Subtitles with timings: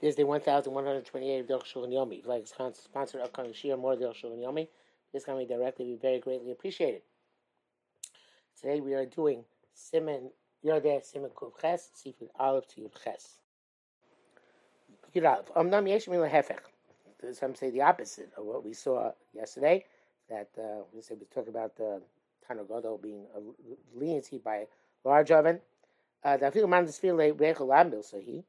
[0.00, 2.20] This is the 1128 of Del Shulchan Yomi.
[2.20, 4.66] If like sponsor upcoming Shir more Del Shulchan Yomi,
[5.12, 7.02] this can be directly be very greatly appreciated.
[8.58, 9.44] Today we are doing
[9.74, 10.30] Simon
[10.64, 13.40] Yodeh Simon Kuv Ches, Seafood Olive to Yud Ches.
[15.14, 15.52] Yud Olive.
[15.54, 16.60] Omnam Yesh Mila Hefech.
[17.34, 19.84] Some say the opposite of what we saw yesterday.
[20.30, 22.00] That uh, we said we talked about the
[22.48, 23.40] Tanur Gadol being a
[23.98, 24.66] leniency by a
[25.04, 25.60] large oven.
[26.24, 28.44] Uh, the Afilu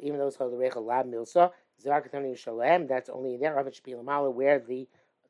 [0.00, 1.50] Even though it's called the Rechel Lab Milsa,
[1.84, 4.88] Zakatani Shalem, that's only in there, oven Shapilamala, where the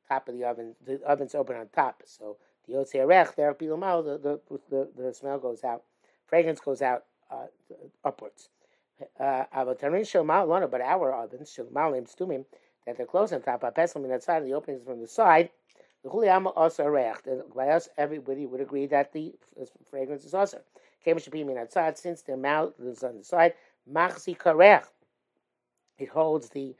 [0.08, 2.02] top of the oven, the oven's open on top.
[2.06, 2.36] So
[2.66, 5.82] the Yotzei Rech, there, Pilamala, the, the, the, the smell goes out,
[6.26, 7.46] fragrance goes out uh,
[8.04, 8.48] upwards.
[9.18, 12.44] Uh, but our ovens, Shalmalim Stumim,
[12.86, 15.50] that they're closed on top, Pesalim that side, the openings from the side,
[16.02, 17.26] the Huliyama also Rech.
[17.26, 19.34] And by us, everybody would agree that the
[19.90, 20.60] fragrance is also.
[21.04, 23.54] Came Shapim outside, since the mouth is on the side,
[23.92, 24.84] Machzi Karech.
[25.98, 26.74] It holds the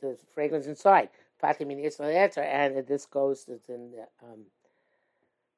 [0.00, 1.08] the fragrance inside.
[1.42, 3.58] Fatim and this goes the,
[4.22, 4.40] um,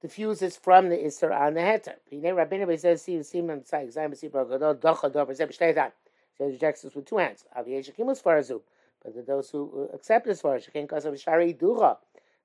[0.00, 1.94] diffuses from the Isser on the heter.
[2.10, 5.92] Pine Rabbinu says, see, Simon Tzai, Zayim Sibra Gadol, Docha Dover, Zeb Shteitan.
[6.36, 7.44] So he rejects this with two hands.
[7.56, 8.60] Aviyah Shekim Farazu.
[9.02, 11.96] But those who accept this for Shekin Kasav Shari Dura.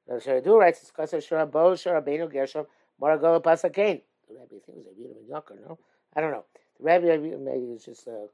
[0.07, 2.65] The Shari Dura writes, it's Kasav Sharabo, Sharabenu, Gershom,
[3.01, 4.01] Maragol Pasakain.
[4.29, 5.79] Rabbi thinks it was of a no?
[6.15, 6.45] I don't know.
[6.79, 8.27] The Rabbi maybe was just a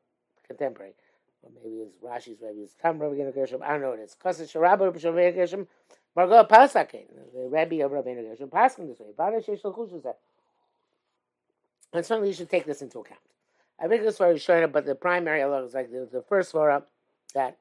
[0.47, 0.94] contemporary.
[1.44, 4.16] Or maybe it's Rashi's Rebbe, it's Tam Rabbi Gershom, I don't know what it is.
[4.23, 5.67] Sharabba Rabbi Shavir Gershom,
[6.16, 9.08] Margot Pasakin, the Rebbe of Rabbi Gershom, Paskin this way.
[9.17, 10.14] Bada Shesh Lachush.
[11.94, 13.19] And certainly you should take this into account.
[13.80, 16.52] I think this is showing up, but the primary Allah is like the, the first
[16.52, 16.83] Torah
[17.33, 17.58] that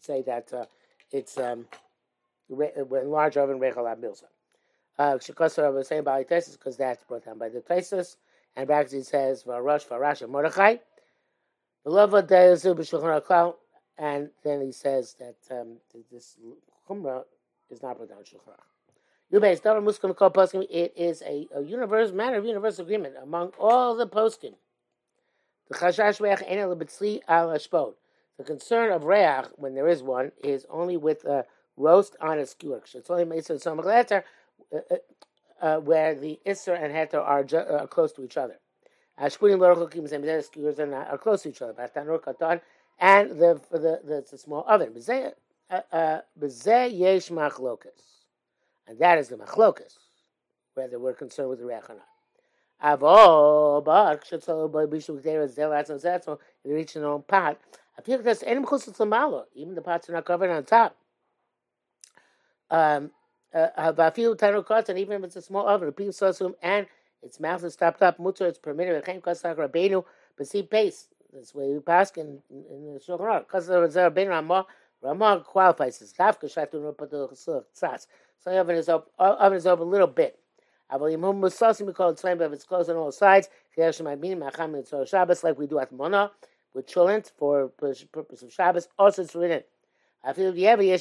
[0.00, 0.64] say that uh,
[1.12, 1.66] it's um,
[2.48, 4.24] when large oven Rechel Abilsa.
[4.98, 8.16] Uh, Shekosar was saying about Tesis because that's brought down by the Tesis,
[8.56, 10.76] and back says Varosh Varash Mordechai.
[13.98, 15.76] And then he says that um,
[16.10, 16.36] this
[16.88, 17.24] chumrah
[17.70, 18.56] is not brought down shulchan
[20.70, 24.54] It is a, a universal matter of universal agreement among all the poskim.
[25.70, 25.78] The
[28.44, 31.46] concern of reach, when there is one, is only with a
[31.76, 32.82] roast on a skewer.
[35.60, 38.58] Uh, uh, uh, where the isser and heter are, ju- are close to each other.
[39.18, 41.90] Baruch the skewers are, are close to each other.
[41.94, 42.60] Tanur Katan
[42.98, 44.94] and the the, the, the small oven.
[45.70, 46.20] Uh, uh,
[46.88, 49.98] yesh and that is the machlokas,
[50.74, 52.06] whether we're concerned with the reach or not.
[52.82, 57.58] Avo but shetzol by bishu gdera zel atzon zetzol it reached an own pot.
[57.98, 59.44] I feel that's any chutzot lamalo.
[59.54, 60.96] Even the pots are not covered on top.
[62.70, 63.10] Um,
[63.52, 66.86] a few title cards, and even if it's a small oven, people saw and
[67.22, 69.02] its mouth is stopped up, mutter, it's permitted,
[70.36, 71.08] but see pace.
[71.32, 73.46] That's where we pass in, in the Shulchan Aruch.
[73.46, 74.66] Kasak Rabbeinu Ramah,
[75.02, 76.12] Ramah qualifies this.
[76.12, 78.06] Dafka Shatun Rupatul Tzatz.
[78.42, 80.38] So the oven is up, oven is up a little bit.
[80.88, 85.44] i believe Avolim Musasim, we call it flame, but it's closed on all sides, Shabbos,
[85.44, 86.30] like we do at Mona,
[86.74, 89.62] with chulent for purpose of Shabbos, also it's written.
[90.28, 90.92] Even Diever,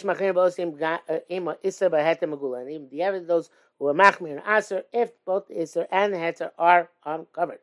[3.27, 7.59] those who are Machmir and Aser, if both Isser and Heter are uncovered.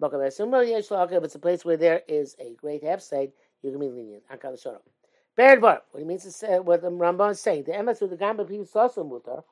[0.00, 3.32] If it's a place where there is a great side,
[3.62, 4.24] you can be lenient.
[5.36, 8.10] Bad Bar, what he means to say, what the Ramban is saying, the emes with
[8.10, 9.42] the gamba is mutar.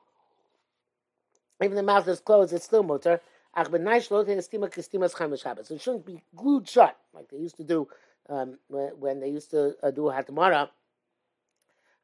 [1.61, 3.19] Even the mouth is closed, it's still mutar.
[3.55, 7.57] Ach benai shlot estima kestimas cham So it shouldn't be glued shut like they used
[7.57, 7.87] to do
[8.29, 10.69] um, when, they used to uh, do a hatamara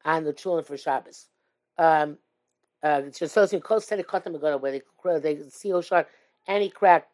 [0.06, 1.28] on the children for Shabbos.
[1.78, 2.18] Um,
[2.84, 4.82] uh, it's associated close to the cotton where they
[5.20, 6.08] they seal shut
[6.48, 7.08] any crack,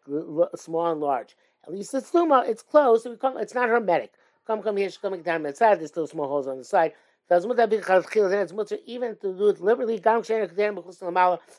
[0.55, 1.35] small and large.
[1.65, 3.07] At least it's luma, it's closed.
[3.07, 4.11] it's not hermetic.
[4.45, 5.79] Come, come here, She's coming down the side.
[5.79, 6.93] There's still small holes on the side.
[7.29, 9.95] Even to do it liberally.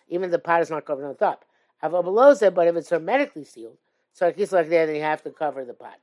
[0.09, 1.45] Even the pot is not covered on top.
[1.83, 3.79] But if it's hermetically sealed,
[4.13, 5.99] so like that, then you have to cover the pot.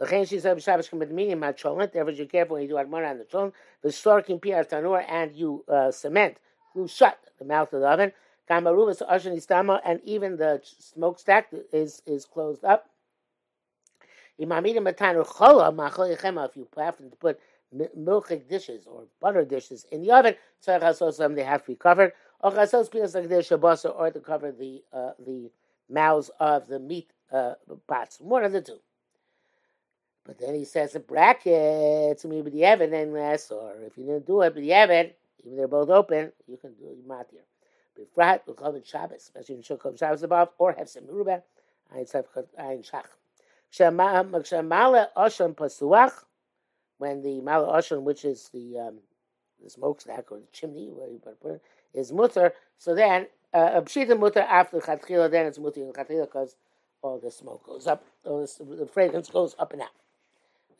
[0.00, 1.92] L'chein said b'Shabbos can be meaning mat cholent.
[1.92, 3.52] Therefore, you're careful when you do admona on the cholent.
[3.82, 6.38] The stork in piyar tanur and you uh, cement,
[6.72, 8.12] glue shut the mouth of the oven.
[8.48, 12.88] Kamaruvas ashen istama and even the smokestack is is closed up.
[14.40, 16.48] Imamidim matanu chola machol yechema.
[16.48, 17.38] If you happen to put
[17.74, 20.78] milchik dishes or butter dishes in the oven, so
[21.28, 22.12] they have to be covered.
[22.42, 25.50] Or like or to cover the uh, the
[25.90, 27.54] mouths of the meat uh,
[27.86, 28.18] pots.
[28.18, 28.78] One of the two.
[30.30, 33.98] But then he says a bracket to me with the Evan and less, or if
[33.98, 35.10] you didn't do it the Evan,
[35.42, 37.42] even they're both open, you can do it matir.
[37.98, 41.42] Befrat, we'll call it Shabbos, especially in Shulchan Shabbos above, or have some Ruben,
[41.92, 43.06] Ein Shach.
[43.72, 46.12] Kshamala Osham Pasuach,
[46.98, 48.98] when the Mal which is the um,
[49.60, 51.62] the smokestack or the chimney, where you put it,
[51.92, 52.54] is mutter.
[52.78, 56.54] So then, uh, pshita mutter after chatchila, then it's mutter in chatchila because
[57.02, 59.88] all the smoke goes up, all this, the fragrance goes up and out.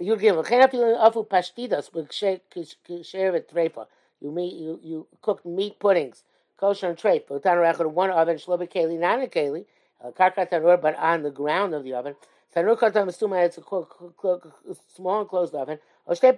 [0.00, 1.28] You give a afu
[3.04, 3.86] shevet treifa.
[4.20, 6.24] You meat, you you cook meat puddings,
[6.56, 7.28] kosher and treif.
[7.92, 9.66] One oven shlobe keli, nana keli,
[10.02, 12.16] tanur, but on the ground of the oven.
[12.56, 13.44] Tanur katam stuma.
[13.44, 13.62] It's a
[14.94, 15.78] small and closed oven.
[16.06, 16.32] Or two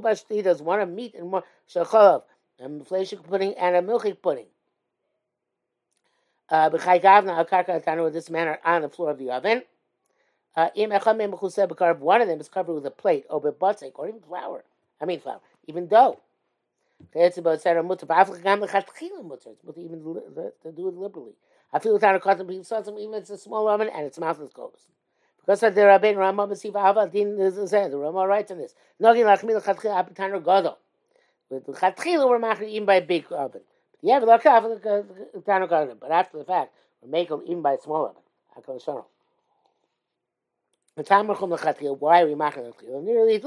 [0.00, 1.42] pashtidas, one of meat and one
[1.74, 2.24] shachalav,
[2.58, 4.48] and fleshik pudding and a milchik pudding.
[6.50, 6.68] Uh,
[8.10, 9.62] this manner on the floor of the oven.
[10.54, 14.64] Uh, one of them is covered with a plate, or batzek, or even flour.
[15.00, 16.20] I mean flour, even dough.
[17.14, 17.98] It's about even
[20.04, 21.32] to do it liberally.
[21.72, 24.40] I feel without a cotton beef sauce, even it's a small oven and its mouth
[24.40, 24.86] is closed.
[25.40, 28.74] Because the Rabbein Rama Basiva Ava Din is the Rama writes in this.
[29.00, 30.78] Nogi Lachmil Chatchil Apetanu Gadol.
[31.50, 33.62] With the Chatchil we're making even by a big oven.
[34.00, 36.72] Yeah, but after the fact,
[37.02, 38.22] we're making even by a small oven.
[38.56, 39.04] Hakol Shalom.
[40.94, 42.74] Why are we making it?
[43.02, 43.40] Nearly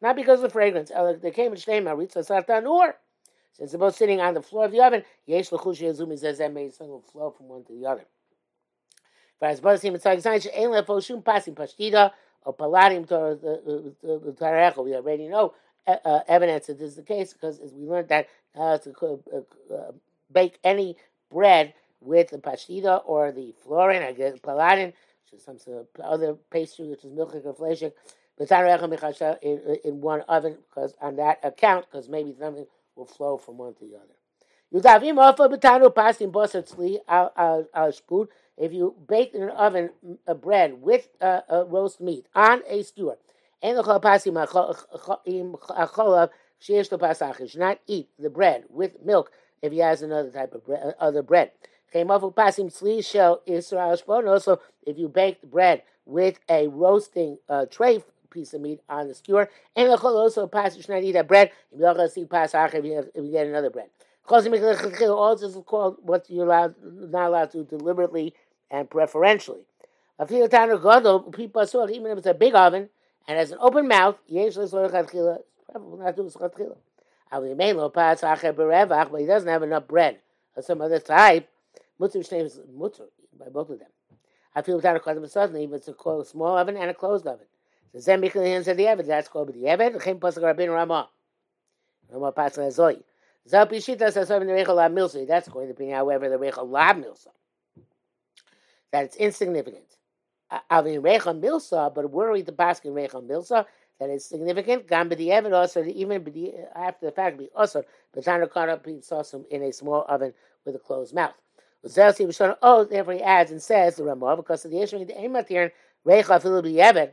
[0.00, 0.90] not because of the fragrance.
[1.22, 2.94] They came in Shtei Maritza Sartanur.
[3.52, 6.74] Since they're both sitting on the floor of the oven, Yesh Lachush Yazumi that made
[6.74, 8.04] something flow from one to the other.
[9.38, 12.12] Whereas Basim and Tzag Zayin She'en Lefo Shum Pasim Pashtida
[12.44, 14.84] or Paladim Tarecho.
[14.84, 15.54] We already know
[15.86, 19.20] uh, evidence that this is the case because as we learned that uh, to
[19.74, 19.92] uh,
[20.32, 20.96] bake any
[21.30, 24.42] bread with the pashtida or the florin, I guess which
[25.40, 27.92] some sort of other pastry, which is milchik or fleshik,
[29.42, 33.74] in, in one oven, because on that account, because maybe something will flow from one
[33.74, 34.14] to the other.
[38.58, 39.90] If you bake in an oven
[40.26, 43.18] a bread with uh, a roast meat on a skewer,
[46.58, 49.30] should not eat the bread with milk
[49.62, 51.52] if he has another type of bread, other bread.
[51.94, 58.02] Pasim tzli shel Israel Also, if you bake the bread with a roasting uh, tray
[58.30, 61.50] piece of meat on the skewer, and also pass that bread.
[61.72, 63.88] If you see pasach, if you get another bread.
[64.28, 68.34] All this is called what you're allowed, not allowed to deliberately
[68.70, 69.60] and preferentially.
[70.18, 72.88] A few times ago, people saw even if it's a big oven
[73.28, 74.46] and has an open mouth, but he
[79.26, 80.18] doesn't have enough bread
[80.56, 81.48] of some other type.
[81.98, 83.06] Mutter is mutter
[83.38, 83.88] by both of them.
[84.54, 87.46] I feel without a custom suddenly, even it's a small oven and a closed oven.
[87.92, 91.08] The Zem hands of the Eved, that's called the Eved, the Chem Pasuk Rabin Ramah.
[92.10, 93.02] Ramah Pasuk Azoi.
[93.48, 95.26] Zapishita says the Rechel Lab Milsa.
[95.26, 97.28] That's going to be, however, the Rechel Lab Milsa.
[98.92, 99.84] That it's insignificant.
[100.70, 103.66] Avin Rechel Milsa, but were we the Pasuk in Rechel Milsa,
[103.98, 104.86] that is significant.
[104.88, 106.22] Gam the Eved also, even
[106.74, 107.82] after the fact, be also,
[108.12, 110.34] but Tana Kana saw some in a small oven
[110.64, 111.34] with a closed mouth.
[111.84, 115.70] Oh, therefore he adds and says the Ramah, because of the issue of the Ematir,
[116.06, 117.12] Eved.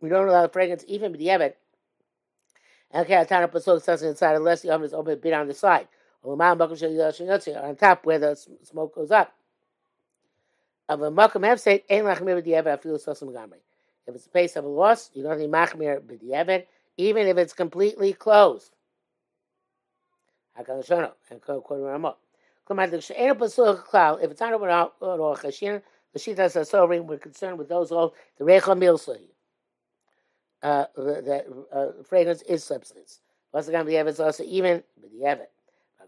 [0.00, 1.54] We don't allow the fragrance even Eved
[2.94, 5.88] Okay, Atana Pasuk says inside unless the oven is open a bit on the side.
[6.24, 9.34] On top where the smoke goes up.
[10.88, 13.58] Of a makam hefseit, ein lachmir b'di'evet afilu sosam gamri.
[14.06, 16.66] If it's a place of a loss, you don't need machmir b'di'evet,
[16.96, 18.74] even if it's completely closed.
[20.58, 22.16] HaKadosh Shono, and quoting Ramah.
[22.68, 25.82] The if it's not open at all, chashin,
[26.12, 29.20] the shita says sobering, we're concerned with those of the recha milsai
[30.62, 33.20] uh, the uh, fragrance is substance.
[33.52, 35.50] Going to be evidence also even with the evidence.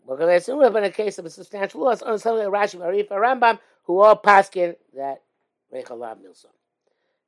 [0.06, 4.00] But in a case of a substantial loss, on something like Rashi, Arif, Rambam, who
[4.00, 5.22] all paskin that
[5.72, 6.46] Rechalam Milson.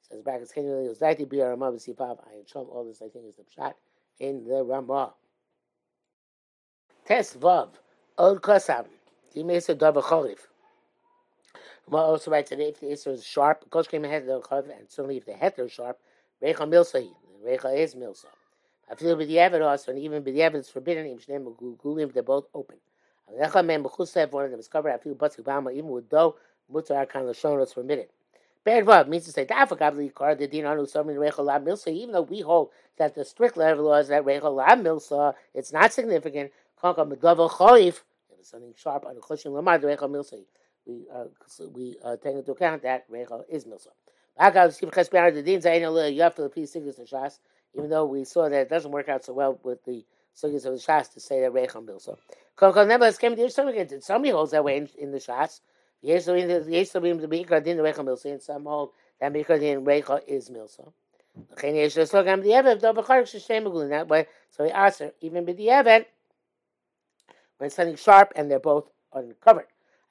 [0.02, 3.00] Says back, it's continually, it was like the Bia Ramah, Sipav, Ayin Shom, all this
[3.02, 3.76] I think is the shot
[4.18, 5.14] in the Ramah.
[7.06, 7.70] Test Vav,
[8.18, 8.86] Old Kosam,
[9.34, 10.38] Dimesa Dava Cholif.
[11.86, 14.64] Ramah also writes that if the Isra is sharp, Kosh came ahead of the Cholif,
[14.64, 15.98] and certainly if the heter is sharp,
[16.42, 17.08] Recha milsa
[17.44, 18.26] Recha is milsa.
[18.90, 22.22] I feel with the evidence, and even with the evidence forbidden, Im Shneim Gulim, they're
[22.22, 22.76] both open.
[23.38, 24.92] Recha Mem Bechusev, one of them is covered.
[24.92, 26.36] I feel Batzik Bama, even with dough,
[26.72, 28.08] Mutar Akan Lashon is permitted.
[28.64, 32.12] Bad Vav means to say, Dafakabli Kar, the Din Anu Samrin Recha Lab Milsa, even
[32.12, 35.92] though we hold that the strict level law is that Recha Lab Milsa, it's not
[35.92, 36.52] significant.
[36.80, 38.02] Kanka Medavel Choif,
[38.40, 40.42] if something sharp on Recha Milsa.
[40.86, 41.24] We, uh,
[41.74, 43.88] we uh, take into account that Recha is Milsa.
[47.74, 50.04] Even though we saw that it doesn't work out so well with the
[50.34, 51.52] sugyas of the shas to say that
[53.52, 54.00] some again.
[54.00, 55.60] Somebody holds that way in, in the shas.
[56.22, 56.34] So
[58.32, 60.50] and some hold that mikra din reicha is
[64.08, 66.06] way, so he asked her, even with the Evan,
[67.60, 69.66] when something sharp and they're both uncovered.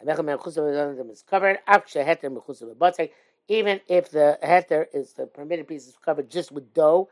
[0.05, 1.59] is covered.
[3.47, 7.09] Even if the heter is the permitted piece is covered just with dough,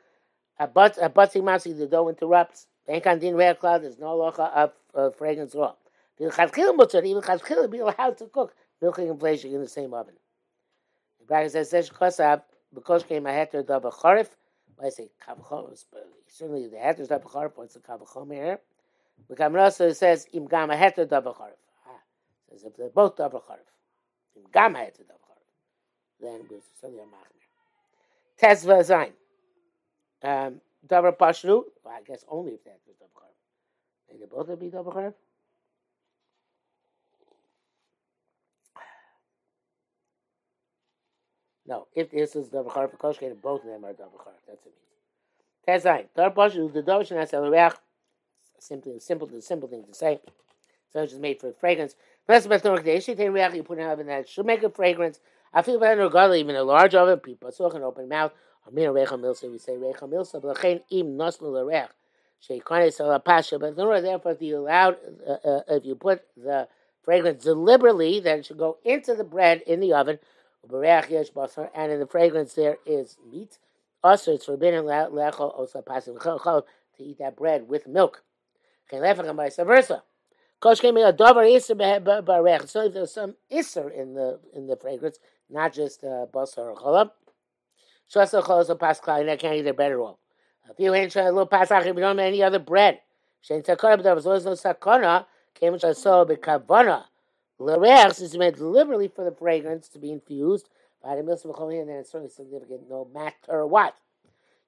[0.60, 2.67] a but a butzing masi the dough interrupts.
[2.86, 5.79] Din Real Cloud, there's no locha of uh, fragrance all.
[6.20, 10.13] Even chadchil be allowed to cook milking and fleshing in the same oven.
[11.20, 14.29] The Braga says, Sesh Kosav, because came a heter of a charif,
[14.82, 15.84] I say kavachom,
[16.27, 18.60] certainly the heter is of a charif, what's the kavachom here?
[19.29, 21.57] The Gamrasa says, Im Gama hete double chorif.
[22.50, 23.67] Says, if they're both double chorif.
[24.36, 26.21] Im Gama hete double chorif.
[26.21, 27.38] Then we say, Yom Machmir.
[28.41, 29.13] Tezva Zain.
[30.24, 34.12] Um, double pashnu, well, I guess only if that's double chorif.
[34.12, 35.13] May they both be double chorif?
[41.65, 44.39] No, if this is double chorif, because both of them are double chorif.
[44.47, 44.74] That's it
[45.67, 45.83] means.
[45.83, 46.05] Tezva Zain.
[46.15, 47.74] Double pashnu, the double chorif has a reach
[48.59, 50.19] simply simple, the simple thing to say.
[50.91, 51.95] So it's just made for fragrance.
[52.27, 55.19] That's the take Reach, you put in oven that should make a fragrance.
[55.53, 58.33] I feel better regardless, even a large oven, people, so an open mouth.
[58.67, 61.89] Amir Recha Milsa, we say Recha Milsa, but Lachain Im Nosnu Larech.
[62.41, 64.97] Sheikane Sala Pasha, but therefore, if you allowed,
[65.27, 66.67] uh, uh, if you put the
[67.03, 70.19] fragrance deliberately, then it should go into the bread in the oven.
[70.69, 73.57] And in the fragrance there is meat.
[74.03, 78.23] Also, it's forbidden to eat that bread with milk.
[78.91, 80.03] And vice versa.
[80.60, 82.67] Kosh came in a dover iser barech.
[82.67, 86.75] So if there's some iser in the in the fragrance, not just uh, basar or
[86.75, 87.12] chalab,
[88.13, 90.20] Shasa Cholos of Pascal, and I can't eat their bread at all.
[90.70, 93.01] A few hands try a little Pasach, if you don't have any other bread.
[93.48, 97.06] Shein but there was always no Sakana, came which I saw Bekavana.
[97.60, 100.70] L'reach is made deliberately for the fragrance to be infused
[101.03, 103.96] by the Milsa B'cholim, and then it's certainly significant no matter what.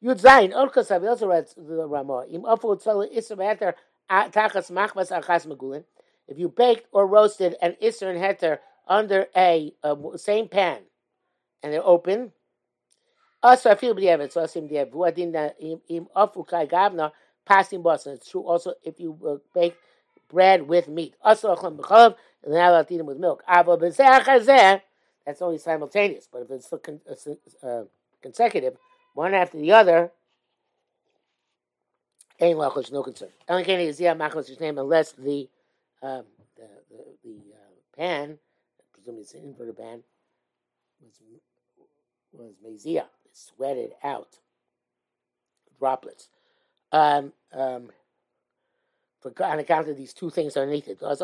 [0.03, 2.25] Yud Zayin, Orkos also read the Ramah.
[2.31, 3.73] Im Ofu Tzala Isser Heter
[4.09, 5.83] Tachas Machvas Achas Megulin.
[6.27, 10.81] If you baked or roasted an Isser and Heter under a, a same pan,
[11.63, 12.31] and they're open,
[13.41, 14.91] also, feel b'diavad, so asim b'diavad.
[14.91, 15.33] Who adin
[15.87, 17.11] im afu kai gavna
[17.45, 18.05] passing boss.
[18.05, 19.75] It's true also if you uh, bake
[20.29, 21.15] bread with meat.
[21.21, 23.43] Also, achlam b'chalav, and then I'll eat them with milk.
[23.49, 24.81] Ava b'zeh
[25.25, 26.27] that's only simultaneous.
[26.31, 27.83] But if it's uh,
[28.21, 28.75] consecutive,
[29.13, 30.11] one after the other,
[32.39, 33.29] ain't lachos, no concern.
[33.47, 35.49] Can is yeah machos name unless the
[36.01, 36.23] um,
[36.55, 36.67] the
[37.23, 38.39] the, uh, pan,
[38.93, 40.03] presumably it's an inverted pan,
[41.01, 41.21] was
[42.33, 44.39] was mezia sweated out
[45.79, 46.29] droplets.
[46.91, 47.91] Um, um,
[49.21, 50.99] for, on account of these two things underneath it.
[51.01, 51.21] It's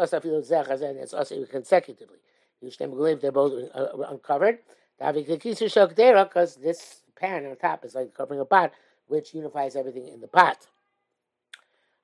[1.14, 2.18] also consecutively.
[2.62, 4.60] They're both uh, uncovered.
[5.00, 8.72] Because this pan on top is like covering a pot,
[9.08, 10.68] which unifies everything in the pot.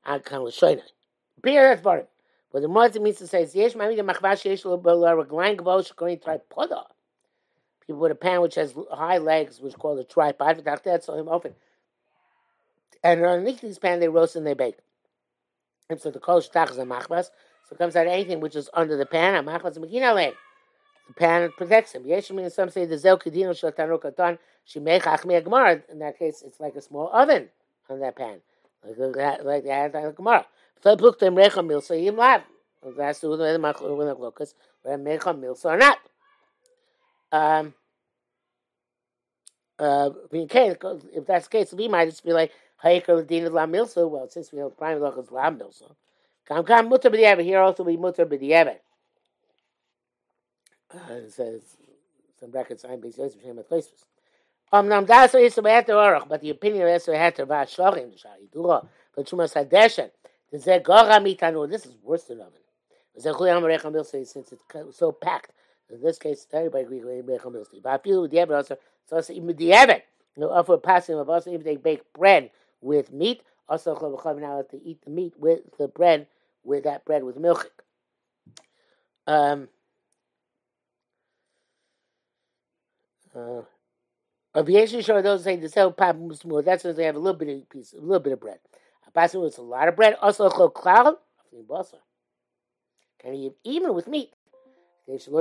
[0.06, 0.82] Of show
[1.42, 2.08] Beer that's bottom.
[2.52, 6.18] But the it means to say is yes, maybe the machvash yesh lo going to
[6.18, 6.84] try poda
[7.92, 10.64] people with a pan which has high legs, which is called a tripod.
[11.04, 11.54] So him open.
[13.04, 14.78] And underneath this pan, they roast and they bake.
[15.90, 17.26] And so the kol shtach is a machbas.
[17.68, 19.36] So it comes out anything which is under the pan.
[19.36, 20.34] A machbas megina lein.
[21.08, 22.04] The pan protects him.
[22.06, 25.82] Yes, mean some say the zel kedino shel tanur katan shemech achmi gemara.
[25.92, 27.50] In that case, it's like a small oven
[27.90, 28.40] on that pan,
[28.84, 30.46] like that, like that on the gemara.
[30.82, 32.42] So I looked them recha mil so yim lav.
[32.98, 35.98] That's the way the machlokas whether mecha mil or not.
[37.32, 37.74] Um,
[39.80, 42.52] uh, if that's the case, we might just be like,
[42.84, 44.10] Hayekar Ladina La Milsa.
[44.10, 45.96] Well, since we have prime loch is La Milsa.
[46.48, 47.44] Kam Kam Mutter B'di'evet.
[47.44, 48.78] Here also be Mutter B'di'evet.
[50.94, 51.62] Uh, it says,
[52.40, 54.06] some brackets, I'm based Yosef Shem Atleisvus.
[54.74, 58.18] Um, nam das is a better orach, but the opinion is a heter va shlochim
[58.18, 60.10] shari dura, but shumas hadeshen.
[60.52, 61.70] This is mitanu.
[61.70, 62.54] This is worse than oven.
[63.18, 65.52] Since it's so packed.
[65.90, 67.84] In this case, everybody agrees with amarecham milsa.
[67.84, 68.78] But I feel with the ever also
[69.12, 70.02] so it's even the Evan.
[70.42, 73.94] Offer passing of also if they bake bread with meat, also
[74.40, 76.28] now to eat the meat with the bread
[76.64, 77.70] with that bread with milk.
[79.28, 79.68] Um,
[83.36, 83.62] uh,
[84.56, 86.66] Aviation show those say the sell pap smooth.
[86.66, 88.60] That's because they have a little bit of piece, a little bit of bread.
[89.08, 90.16] A passing with a lot of bread.
[90.22, 91.16] Also, a cloud.
[93.20, 94.32] Can you eat even with meat?
[95.08, 95.34] They should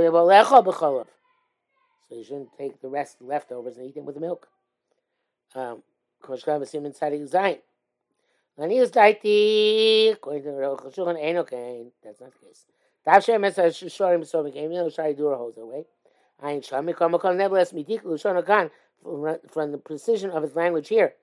[2.11, 4.49] so you shouldn't take the rest the leftovers and eat them with the milk.
[5.55, 5.85] Um,
[6.23, 7.59] Koshka Vasim Tzadik Zayin.
[8.59, 11.87] Ani is daiti, according to Rosh Hashanah, ain't okay.
[12.03, 12.67] That's not the case.
[13.05, 15.87] Tav Shem Es Shorim So Mekem, you know, Shari Dura holds away.
[16.43, 18.71] Ein Shami Kama Kol Nevertheless, Mitik Lushon Kan,
[19.03, 21.15] from, the precision of his language here.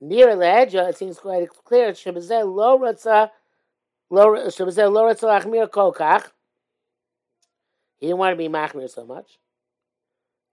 [0.00, 1.92] Near Leheja, it seems quite clear.
[1.92, 3.30] Shebezel lo ratza,
[4.10, 6.30] Shebezel lo ratza lachmir kolkach.
[7.98, 9.38] He didn't want to be machmir so much.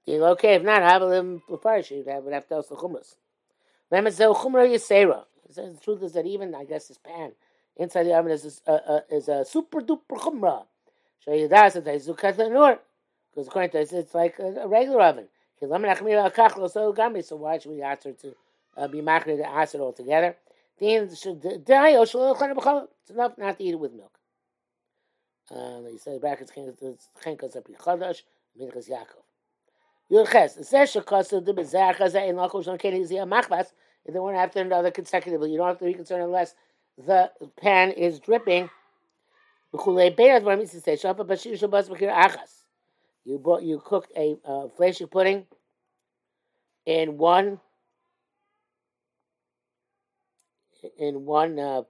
[0.08, 1.90] Okay, if not, have him befarish.
[2.08, 3.16] Have, would have to also chumras.
[3.92, 5.24] So chumra yisera.
[5.54, 7.32] The truth is that even I guess this pan
[7.76, 10.66] inside the oven is a, uh, is a super duper chumra.
[11.20, 15.28] So you das it because according to this, it's like a, a regular oven.
[15.62, 18.36] So why should we ask her to
[18.78, 20.36] uh, be to ask it all together?
[20.80, 24.18] It's enough not to eat it with milk.
[25.52, 28.22] Um, he said brackets chenkas api chadash
[28.60, 29.24] minchas Yaakov.
[30.12, 30.60] Yurches.
[30.60, 33.72] It says shekasa the bezach in lakush on keni ziyah machbas.
[34.06, 36.56] If they want after another consecutively, you don't have to be concerned unless
[36.98, 38.70] the pan is dripping.
[43.25, 45.47] You bought, you cooked a uh, fleshik pudding
[46.87, 47.61] in one
[50.99, 51.83] in one uh,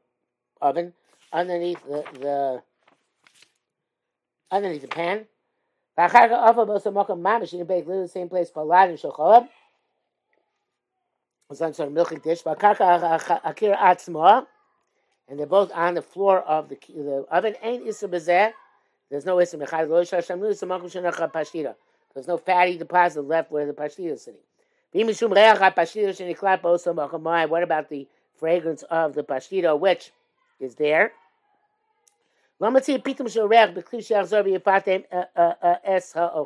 [0.62, 0.92] oven
[1.32, 2.62] underneath the, the
[4.50, 5.26] underneath the pan.
[5.98, 8.98] ואחר כך אופה באותו מקום ממש, in bake literally the same place for lad and
[8.98, 9.48] shocholab.
[11.48, 12.42] Was on sort of milking dish.
[12.42, 14.46] ואחר כך akir עצמו,
[15.28, 17.54] and they're both on the floor of the, the oven.
[17.62, 18.52] Ain't isa bezeh.
[19.09, 19.39] There's no.
[22.13, 24.41] There's no fatty deposit left where the pashtira is sitting.
[27.49, 30.11] What about the fragrance of the pashtira, which
[30.59, 31.13] is there?
[32.61, 32.65] Uh,
[35.35, 35.75] uh,
[36.15, 36.45] uh,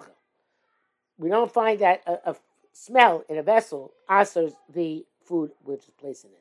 [1.18, 2.36] we don't find that a, a
[2.72, 6.38] smell in a vessel answers the food which is placed in it.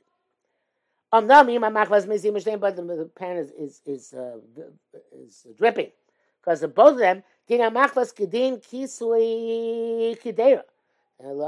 [1.10, 4.38] But the pan is is is, uh,
[5.12, 5.90] is dripping
[6.42, 7.22] because of both of them.
[7.46, 10.62] Dina machvas kedin kisui kidera.
[11.24, 11.40] Um,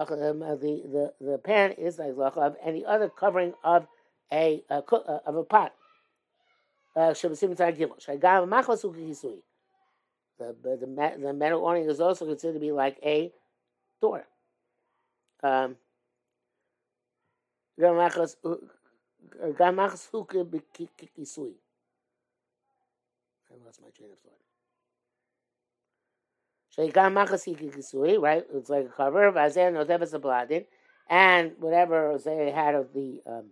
[0.43, 3.87] uh, the, the the pan is like of any other covering of
[4.33, 5.73] a, a uh, of a pot.
[7.15, 7.99] שבשים מצד גימל.
[7.99, 9.41] שגם המחלס הוא כיסוי.
[10.39, 10.87] The, the,
[11.19, 13.33] the metal awning is also considered to be like a
[14.01, 14.25] door.
[15.43, 15.75] Um,
[17.81, 18.37] גם מחלס
[20.13, 20.27] הוא
[21.15, 21.55] כיסוי.
[23.51, 24.54] I lost my train of thought.
[26.75, 28.45] So he got machasikikisui, right?
[28.53, 29.31] It's like a cover.
[29.31, 29.79] Vazen
[31.09, 33.45] and whatever they had of the um,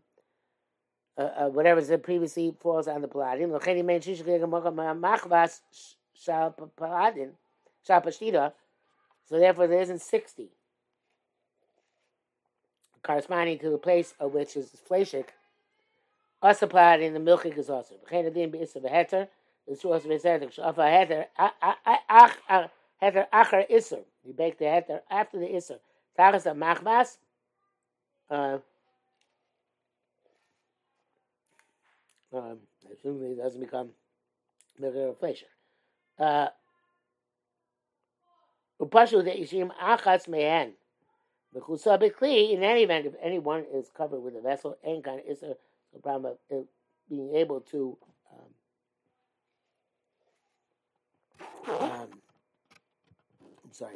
[1.16, 3.50] uh, uh, whatever said previously falls on the paladin.
[9.24, 10.48] So therefore, there isn't sixty
[13.04, 15.26] corresponding to the place of which is fleshik.
[16.40, 17.94] Also paladin the milchik is also.
[18.04, 19.28] L'cheni adin beisav heter.
[19.68, 21.26] The two also beisav heter.
[21.38, 22.70] Heter
[23.02, 24.00] heter acher iser.
[24.24, 25.78] You bake the heter after the iser.
[26.18, 27.18] Tagas a machmas.
[28.30, 28.58] Uh,
[32.32, 32.58] um,
[32.90, 33.90] assuming it doesn't become
[34.80, 35.46] Megir Flesher.
[36.18, 36.48] Uh,
[38.80, 40.72] Upashu that Yishim Achatz Mehen.
[41.54, 45.56] Mechusa Bekli, in any event, if anyone is covered with a vessel, any kind of
[45.94, 46.64] a problem of
[47.08, 47.96] being able to
[51.68, 52.08] um, um,
[53.72, 53.94] Sorry,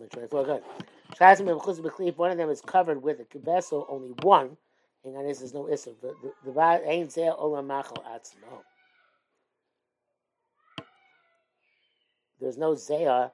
[0.00, 0.46] my train of thought.
[0.46, 0.62] Good.
[2.08, 4.56] If one of them is covered with a vessel, only one,
[5.04, 5.94] and on this is no issue.
[6.02, 8.64] The zeh olam machal atzmo.
[12.40, 13.30] There's no zeh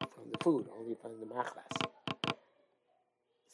[0.00, 1.88] from the food, only from the machlas.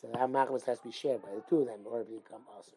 [0.01, 2.73] So that machlas has to be shared by the two of them to become also.